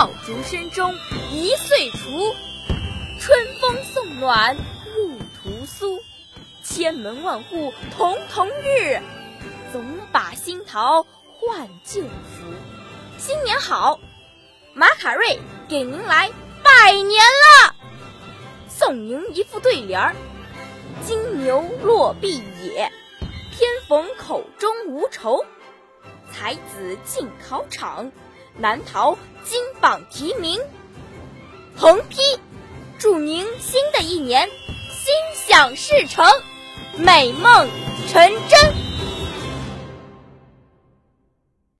[0.00, 0.94] 爆竹声中
[1.30, 2.34] 一岁除。
[3.20, 4.56] 春风送暖
[4.96, 6.00] 入屠苏，
[6.62, 8.98] 千门万户曈曈日，
[9.70, 12.46] 总把新桃换旧符。
[13.18, 14.00] 新年好，
[14.72, 16.30] 马卡瑞给您来
[16.62, 17.74] 拜年了，
[18.70, 20.16] 送您一副对联儿：
[21.06, 22.90] 金牛落地野，
[23.50, 25.44] 偏逢口中无愁。
[26.32, 28.10] 才子进考场，
[28.56, 30.60] 难逃金榜题名。
[31.76, 32.20] 横批。
[32.98, 34.46] 祝您新的一年
[34.90, 36.26] 心想事成，
[36.98, 37.66] 美梦
[38.12, 38.30] 成。